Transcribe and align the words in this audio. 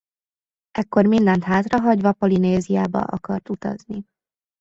Ekkor 0.71 1.05
mindent 1.05 1.43
hátrahagyva 1.43 2.13
Polinéziába 2.13 2.99
akart 3.03 3.49
utazni. 3.49 4.05